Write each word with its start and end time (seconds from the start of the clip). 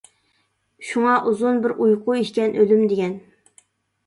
شۇڭا 0.91 1.17
ئۇزۇن 1.31 1.61
بىر 1.67 1.75
ئۇيقۇ 1.75 2.17
ئىكەن 2.23 2.57
ئۆلۈم 2.63 2.83
دېگەن. 2.95 3.15